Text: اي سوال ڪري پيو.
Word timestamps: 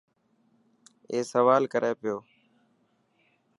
اي 1.11 1.19
سوال 1.33 1.63
ڪري 1.73 1.91
پيو. 2.01 2.17